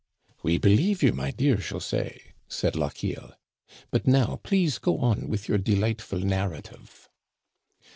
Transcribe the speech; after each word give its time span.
"We 0.41 0.57
believe 0.57 1.03
you, 1.03 1.13
my 1.13 1.29
dear 1.29 1.57
José," 1.57 2.21
said 2.47 2.75
Lochiel." 2.75 3.35
But 3.91 4.07
now 4.07 4.39
please 4.41 4.79
go 4.79 4.97
on 4.97 5.27
with 5.27 5.47
your 5.47 5.59
delightful 5.59 6.21
narrative." 6.21 7.07